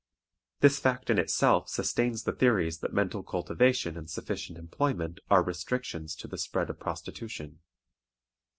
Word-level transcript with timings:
This 0.61 0.79
fact 0.79 1.11
in 1.11 1.19
itself 1.19 1.69
sustains 1.69 2.23
the 2.23 2.31
theories 2.31 2.79
that 2.79 2.91
mental 2.91 3.21
cultivation 3.21 3.95
and 3.95 4.09
sufficient 4.09 4.57
employment 4.57 5.19
are 5.29 5.43
restrictions 5.43 6.15
to 6.15 6.27
the 6.27 6.39
spread 6.39 6.71
of 6.71 6.79
prostitution. 6.79 7.59